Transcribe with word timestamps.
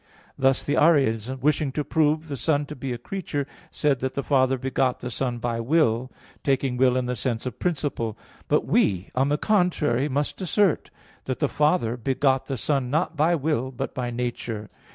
Thus, 0.35 0.65
the 0.65 0.77
Arians, 0.77 1.29
wishing 1.29 1.71
to 1.73 1.83
prove 1.83 2.27
the 2.27 2.35
Son 2.35 2.65
to 2.65 2.75
be 2.75 2.91
a 2.91 2.97
creature, 2.97 3.45
said 3.69 3.99
that 3.99 4.15
the 4.15 4.23
Father 4.23 4.57
begot 4.57 4.99
the 4.99 5.11
Son 5.11 5.37
by 5.37 5.59
will, 5.59 6.11
taking 6.43 6.75
will 6.75 6.97
in 6.97 7.05
the 7.05 7.15
sense 7.15 7.45
of 7.45 7.59
principle. 7.59 8.17
But 8.47 8.65
we, 8.65 9.09
on 9.13 9.29
the 9.29 9.37
contrary, 9.37 10.09
must 10.09 10.41
assert 10.41 10.89
that 11.25 11.37
the 11.37 11.47
Father 11.47 11.97
begot 11.97 12.47
the 12.47 12.57
Son, 12.57 12.89
not 12.89 13.15
by 13.15 13.35
will, 13.35 13.69
but 13.69 13.93
by 13.93 14.09
nature. 14.09 14.71